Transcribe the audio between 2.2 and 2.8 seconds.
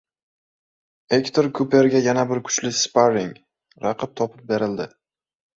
bir kuchli